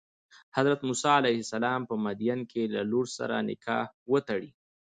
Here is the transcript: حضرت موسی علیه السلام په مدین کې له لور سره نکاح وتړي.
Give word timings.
حضرت 0.57 0.79
موسی 0.87 1.11
علیه 1.19 1.37
السلام 1.43 1.81
په 1.89 1.95
مدین 2.05 2.39
کې 2.51 2.61
له 2.73 2.81
لور 2.91 3.05
سره 3.17 3.35
نکاح 3.49 3.85
وتړي. 4.11 4.51